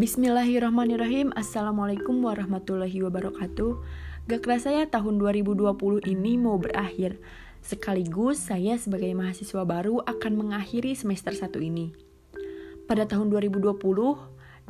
Bismillahirrahmanirrahim. 0.00 1.28
Assalamualaikum 1.36 2.24
warahmatullahi 2.24 3.04
wabarakatuh. 3.04 3.84
Gak 4.32 4.40
kerasa 4.40 4.72
ya 4.72 4.88
tahun 4.88 5.20
2020 5.20 5.76
ini 6.08 6.40
mau 6.40 6.56
berakhir. 6.56 7.20
Sekaligus 7.60 8.40
saya 8.40 8.80
sebagai 8.80 9.12
mahasiswa 9.12 9.60
baru 9.68 10.00
akan 10.00 10.40
mengakhiri 10.40 10.96
semester 10.96 11.36
1 11.36 11.52
ini. 11.60 11.92
Pada 12.88 13.04
tahun 13.04 13.28
2020 13.28 13.76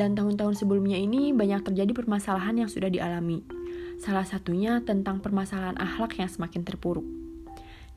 dan 0.00 0.16
tahun-tahun 0.16 0.64
sebelumnya 0.64 0.96
ini 0.96 1.36
banyak 1.36 1.60
terjadi 1.60 1.92
permasalahan 1.92 2.64
yang 2.64 2.72
sudah 2.72 2.88
dialami. 2.88 3.44
Salah 4.00 4.24
satunya 4.24 4.80
tentang 4.80 5.20
permasalahan 5.20 5.76
akhlak 5.76 6.16
yang 6.16 6.32
semakin 6.32 6.64
terpuruk 6.64 7.04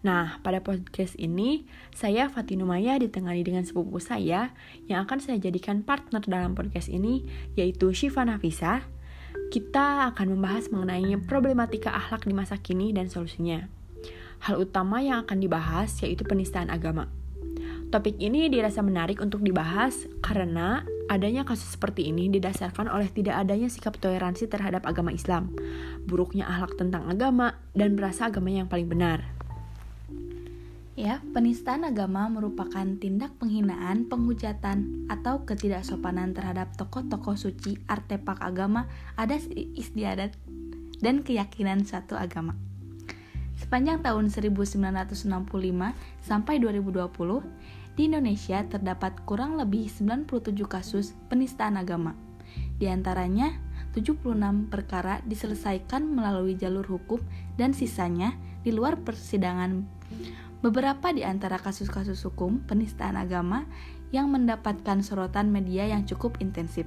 Nah, 0.01 0.41
pada 0.41 0.65
podcast 0.65 1.13
ini, 1.21 1.69
saya 1.93 2.25
Fatinu 2.25 2.65
Maya 2.65 2.97
ditengani 2.97 3.45
dengan 3.45 3.61
sepupu 3.61 4.01
saya 4.01 4.49
yang 4.89 5.05
akan 5.05 5.21
saya 5.21 5.37
jadikan 5.37 5.85
partner 5.85 6.25
dalam 6.25 6.57
podcast 6.57 6.89
ini, 6.89 7.21
yaitu 7.53 7.93
Syifa 7.93 8.25
Nafisa. 8.25 8.81
Kita 9.53 10.09
akan 10.11 10.37
membahas 10.37 10.73
mengenai 10.73 11.05
problematika 11.29 11.93
akhlak 11.93 12.25
di 12.25 12.33
masa 12.33 12.57
kini 12.57 12.97
dan 12.97 13.13
solusinya. 13.13 13.69
Hal 14.41 14.57
utama 14.57 15.05
yang 15.05 15.21
akan 15.29 15.37
dibahas 15.37 15.93
yaitu 16.01 16.25
penistaan 16.25 16.73
agama. 16.73 17.05
Topik 17.93 18.17
ini 18.17 18.47
dirasa 18.47 18.81
menarik 18.81 19.19
untuk 19.19 19.43
dibahas 19.43 20.07
karena 20.23 20.87
adanya 21.11 21.43
kasus 21.43 21.75
seperti 21.75 22.07
ini 22.07 22.31
didasarkan 22.31 22.87
oleh 22.87 23.11
tidak 23.11 23.35
adanya 23.43 23.67
sikap 23.67 23.99
toleransi 23.99 24.47
terhadap 24.47 24.87
agama 24.87 25.11
Islam, 25.11 25.51
buruknya 26.07 26.47
akhlak 26.47 26.79
tentang 26.79 27.05
agama, 27.11 27.59
dan 27.75 27.99
merasa 27.99 28.31
agama 28.31 28.47
yang 28.47 28.71
paling 28.71 28.87
benar. 28.87 29.40
Ya, 30.99 31.23
penistaan 31.31 31.87
agama 31.87 32.27
merupakan 32.27 32.83
tindak 32.99 33.31
penghinaan, 33.39 34.11
penghujatan, 34.11 35.07
atau 35.07 35.47
ketidaksopanan 35.47 36.35
terhadap 36.35 36.75
tokoh-tokoh 36.75 37.39
suci, 37.39 37.79
artefak 37.87 38.43
agama, 38.43 38.91
adat 39.15 39.39
istiadat, 39.55 40.35
dan 40.99 41.23
keyakinan 41.23 41.87
satu 41.87 42.19
agama. 42.19 42.59
Sepanjang 43.55 44.03
tahun 44.03 44.27
1965 44.35 45.31
sampai 46.19 46.59
2020, 46.59 47.07
di 47.95 48.11
Indonesia 48.11 48.59
terdapat 48.67 49.23
kurang 49.23 49.55
lebih 49.55 49.87
97 49.87 50.59
kasus 50.67 51.15
penistaan 51.31 51.79
agama. 51.79 52.19
Di 52.75 52.91
antaranya, 52.91 53.55
76 53.95 54.67
perkara 54.67 55.23
diselesaikan 55.23 56.03
melalui 56.03 56.59
jalur 56.59 56.83
hukum 56.83 57.23
dan 57.55 57.71
sisanya 57.71 58.35
di 58.59 58.75
luar 58.75 58.99
persidangan 58.99 60.01
Beberapa 60.61 61.09
di 61.09 61.25
antara 61.25 61.57
kasus-kasus 61.57 62.21
hukum 62.21 62.61
penistaan 62.69 63.17
agama 63.17 63.65
yang 64.13 64.29
mendapatkan 64.29 65.01
sorotan 65.01 65.49
media 65.49 65.89
yang 65.89 66.05
cukup 66.05 66.37
intensif. 66.37 66.85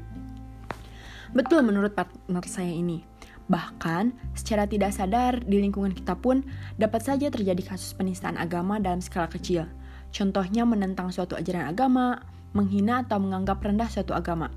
Betul 1.34 1.66
menurut 1.66 1.90
partner 1.98 2.46
saya 2.46 2.70
ini. 2.70 3.02
Bahkan, 3.50 4.14
secara 4.38 4.70
tidak 4.70 4.94
sadar 4.94 5.42
di 5.42 5.58
lingkungan 5.58 5.90
kita 5.90 6.14
pun 6.14 6.46
dapat 6.78 7.02
saja 7.02 7.28
terjadi 7.28 7.74
kasus 7.74 7.92
penistaan 7.98 8.38
agama 8.38 8.78
dalam 8.78 9.02
skala 9.02 9.26
kecil. 9.26 9.66
Contohnya 10.14 10.62
menentang 10.62 11.10
suatu 11.10 11.34
ajaran 11.34 11.66
agama, 11.66 12.22
menghina 12.54 13.02
atau 13.02 13.18
menganggap 13.18 13.58
rendah 13.58 13.90
suatu 13.90 14.14
agama. 14.14 14.54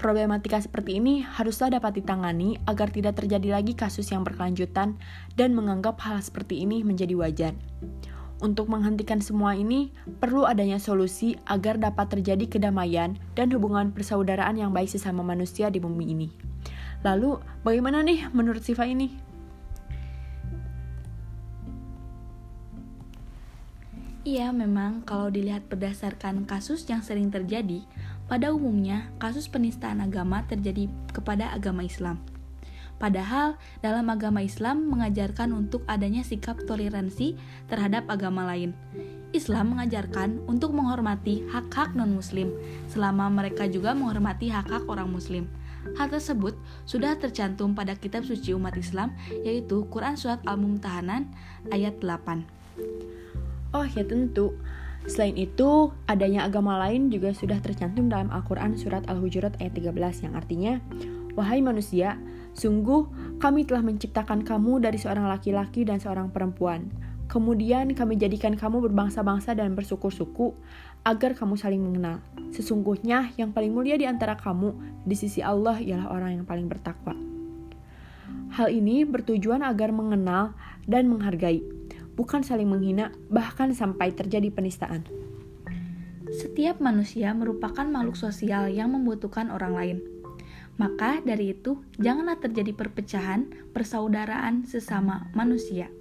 Problematika 0.00 0.56
seperti 0.56 0.96
ini 0.96 1.20
haruslah 1.20 1.76
dapat 1.76 2.00
ditangani 2.00 2.56
agar 2.64 2.88
tidak 2.88 3.20
terjadi 3.20 3.60
lagi 3.60 3.76
kasus 3.76 4.08
yang 4.08 4.24
berkelanjutan 4.24 4.96
dan 5.36 5.50
menganggap 5.52 6.00
hal 6.00 6.22
seperti 6.24 6.64
ini 6.64 6.80
menjadi 6.80 7.12
wajar. 7.20 7.52
Untuk 8.40 8.72
menghentikan 8.72 9.20
semua 9.20 9.52
ini, 9.52 9.92
perlu 10.16 10.48
adanya 10.48 10.80
solusi 10.80 11.36
agar 11.44 11.76
dapat 11.76 12.08
terjadi 12.08 12.48
kedamaian 12.48 13.20
dan 13.36 13.52
hubungan 13.52 13.92
persaudaraan 13.92 14.56
yang 14.56 14.72
baik 14.72 14.88
sesama 14.88 15.20
manusia 15.20 15.68
di 15.68 15.76
bumi 15.76 16.16
ini. 16.16 16.28
Lalu, 17.04 17.36
bagaimana 17.60 18.00
nih 18.00 18.32
menurut 18.32 18.64
Siva 18.64 18.88
ini? 18.88 19.12
Iya, 24.24 24.52
memang 24.56 25.04
kalau 25.04 25.28
dilihat 25.28 25.68
berdasarkan 25.68 26.48
kasus 26.48 26.88
yang 26.88 27.04
sering 27.04 27.28
terjadi, 27.28 27.84
pada 28.24 28.56
umumnya 28.56 29.12
kasus 29.20 29.52
penistaan 29.52 30.00
agama 30.00 30.48
terjadi 30.48 30.88
kepada 31.12 31.52
agama 31.52 31.84
Islam. 31.84 32.20
Padahal 33.00 33.56
dalam 33.80 34.04
agama 34.12 34.44
Islam 34.44 34.92
mengajarkan 34.92 35.56
untuk 35.56 35.88
adanya 35.88 36.20
sikap 36.20 36.60
toleransi 36.68 37.32
terhadap 37.72 38.04
agama 38.12 38.44
lain. 38.44 38.76
Islam 39.32 39.72
mengajarkan 39.72 40.44
untuk 40.44 40.76
menghormati 40.76 41.48
hak-hak 41.48 41.96
non-muslim 41.96 42.52
selama 42.92 43.32
mereka 43.32 43.64
juga 43.72 43.96
menghormati 43.96 44.52
hak-hak 44.52 44.84
orang 44.84 45.08
muslim. 45.08 45.48
Hal 45.96 46.12
tersebut 46.12 46.52
sudah 46.84 47.16
tercantum 47.16 47.72
pada 47.72 47.96
kitab 47.96 48.28
suci 48.28 48.52
umat 48.52 48.76
Islam 48.76 49.16
yaitu 49.48 49.88
Quran 49.88 50.20
Surat 50.20 50.44
Al-Mumtahanan 50.44 51.32
ayat 51.72 52.04
8. 52.04 52.44
Oh 53.72 53.86
ya 53.88 54.04
tentu. 54.04 54.60
Selain 55.08 55.32
itu, 55.40 55.88
adanya 56.04 56.44
agama 56.44 56.76
lain 56.76 57.08
juga 57.08 57.32
sudah 57.32 57.56
tercantum 57.64 58.12
dalam 58.12 58.28
Al-Quran 58.28 58.76
Surat 58.76 59.08
Al-Hujurat 59.08 59.56
ayat 59.56 59.72
13 59.72 60.28
yang 60.28 60.34
artinya, 60.36 60.76
Wahai 61.38 61.62
manusia, 61.62 62.18
Sungguh, 62.50 63.06
kami 63.38 63.62
telah 63.62 63.80
menciptakan 63.80 64.42
kamu 64.42 64.82
dari 64.82 64.98
seorang 64.98 65.30
laki-laki 65.30 65.86
dan 65.86 66.02
seorang 66.02 66.34
perempuan. 66.34 66.90
Kemudian 67.30 67.94
kami 67.94 68.18
jadikan 68.18 68.58
kamu 68.58 68.90
berbangsa-bangsa 68.90 69.54
dan 69.54 69.78
bersuku-suku 69.78 70.50
agar 71.06 71.38
kamu 71.38 71.54
saling 71.54 71.78
mengenal. 71.78 72.18
Sesungguhnya 72.50 73.30
yang 73.38 73.54
paling 73.54 73.70
mulia 73.70 73.94
di 73.94 74.02
antara 74.02 74.34
kamu 74.34 74.74
di 75.06 75.14
sisi 75.14 75.38
Allah 75.38 75.78
ialah 75.78 76.10
orang 76.10 76.42
yang 76.42 76.46
paling 76.46 76.66
bertakwa. 76.66 77.14
Hal 78.50 78.74
ini 78.74 79.06
bertujuan 79.06 79.62
agar 79.62 79.94
mengenal 79.94 80.58
dan 80.90 81.06
menghargai, 81.06 81.62
bukan 82.18 82.42
saling 82.42 82.66
menghina, 82.66 83.14
bahkan 83.30 83.70
sampai 83.70 84.10
terjadi 84.10 84.50
penistaan. 84.50 85.06
Setiap 86.34 86.82
manusia 86.82 87.30
merupakan 87.30 87.86
makhluk 87.86 88.18
sosial 88.18 88.66
yang 88.74 88.90
membutuhkan 88.90 89.54
orang 89.54 89.72
lain. 89.78 90.19
Maka 90.80 91.20
dari 91.20 91.52
itu, 91.52 91.76
janganlah 92.00 92.40
terjadi 92.40 92.72
perpecahan 92.72 93.52
persaudaraan 93.76 94.64
sesama 94.64 95.28
manusia, 95.36 95.92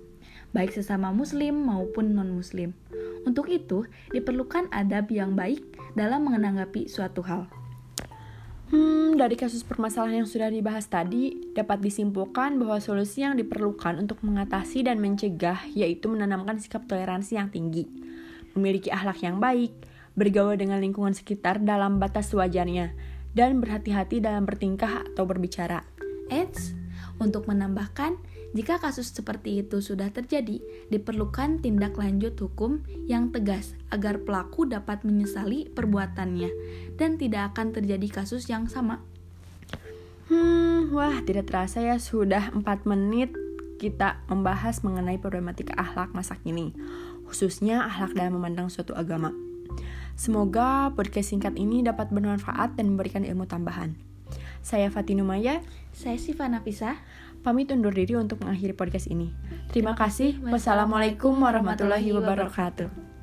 baik 0.55 0.71
sesama 0.71 1.11
muslim 1.11 1.67
maupun 1.67 2.15
non-muslim. 2.15 2.71
Untuk 3.27 3.51
itu, 3.51 3.83
diperlukan 4.15 4.71
adab 4.71 5.11
yang 5.11 5.35
baik 5.35 5.59
dalam 5.99 6.31
menanggapi 6.31 6.87
suatu 6.87 7.19
hal. 7.27 7.51
Hmm, 8.71 9.19
dari 9.19 9.35
kasus 9.35 9.67
permasalahan 9.67 10.23
yang 10.23 10.29
sudah 10.29 10.47
dibahas 10.47 10.87
tadi, 10.87 11.51
dapat 11.51 11.83
disimpulkan 11.83 12.55
bahwa 12.55 12.79
solusi 12.79 13.27
yang 13.27 13.35
diperlukan 13.35 13.99
untuk 13.99 14.23
mengatasi 14.23 14.87
dan 14.87 15.03
mencegah 15.03 15.59
yaitu 15.75 16.07
menanamkan 16.07 16.55
sikap 16.55 16.87
toleransi 16.87 17.35
yang 17.35 17.51
tinggi, 17.51 17.83
memiliki 18.55 18.87
akhlak 18.93 19.19
yang 19.25 19.43
baik, 19.43 19.75
bergaul 20.15 20.55
dengan 20.55 20.79
lingkungan 20.79 21.11
sekitar 21.11 21.59
dalam 21.65 21.99
batas 21.99 22.31
wajarnya, 22.31 22.93
dan 23.33 23.61
berhati-hati 23.61 24.21
dalam 24.23 24.47
bertingkah 24.47 25.05
atau 25.13 25.23
berbicara. 25.25 25.85
Eits, 26.29 26.77
untuk 27.19 27.49
menambahkan, 27.49 28.15
jika 28.55 28.81
kasus 28.81 29.13
seperti 29.13 29.61
itu 29.61 29.77
sudah 29.77 30.09
terjadi, 30.09 30.57
diperlukan 30.89 31.61
tindak 31.61 31.93
lanjut 31.99 32.33
hukum 32.39 32.81
yang 33.05 33.29
tegas 33.29 33.77
agar 33.93 34.23
pelaku 34.25 34.65
dapat 34.65 35.05
menyesali 35.05 35.69
perbuatannya 35.69 36.49
dan 36.97 37.21
tidak 37.21 37.53
akan 37.53 37.75
terjadi 37.75 38.23
kasus 38.23 38.49
yang 38.49 38.65
sama. 38.65 39.05
Hmm, 40.29 40.89
wah 40.93 41.21
tidak 41.25 41.49
terasa 41.49 41.81
ya 41.81 41.97
sudah 42.01 42.53
4 42.53 42.65
menit 42.89 43.33
kita 43.79 44.21
membahas 44.29 44.81
mengenai 44.81 45.17
problematika 45.17 45.73
akhlak 45.77 46.13
masa 46.13 46.37
kini, 46.37 46.73
khususnya 47.29 47.85
akhlak 47.85 48.17
dalam 48.17 48.37
memandang 48.37 48.67
suatu 48.69 48.93
agama. 48.93 49.48
Semoga 50.19 50.91
podcast 50.99 51.31
singkat 51.31 51.55
ini 51.55 51.79
dapat 51.79 52.11
bermanfaat 52.11 52.75
dan 52.75 52.91
memberikan 52.91 53.23
ilmu 53.23 53.47
tambahan. 53.47 53.95
Saya 54.59 54.91
Fatinu 54.91 55.23
Maya. 55.23 55.63
Saya 55.95 56.19
Siva 56.19 56.43
Nafisa. 56.51 56.99
Pamit 57.39 57.71
undur 57.71 57.95
diri 57.95 58.19
untuk 58.19 58.43
mengakhiri 58.43 58.75
podcast 58.75 59.07
ini. 59.07 59.31
Terima 59.71 59.95
kasih. 59.95 60.43
Wassalamualaikum 60.43 61.39
warahmatullahi 61.39 62.11
wabarakatuh. 62.11 63.18